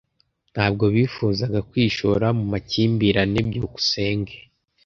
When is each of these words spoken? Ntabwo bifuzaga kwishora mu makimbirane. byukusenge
Ntabwo 0.53 0.83
bifuzaga 0.95 1.59
kwishora 1.69 2.25
mu 2.37 2.45
makimbirane. 2.51 3.39
byukusenge 3.47 4.35